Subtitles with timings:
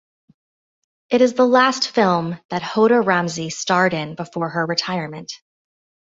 [1.11, 5.31] It is the last film that Hoda Ramzi starred in before her retirement.